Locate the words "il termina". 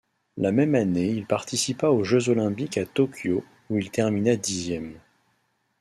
3.77-4.35